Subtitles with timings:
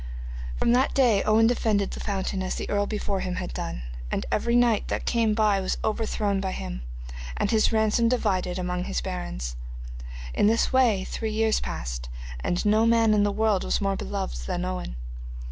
[0.57, 4.25] From that day Owen defended the fountain as the earl before him had done, and
[4.31, 6.81] every knight that came by was overthrown by him,
[7.37, 9.55] and his ransom divided among his barons.
[10.33, 12.09] In this way three years passed,
[12.39, 14.95] and no man in the world was more beloved than Owen.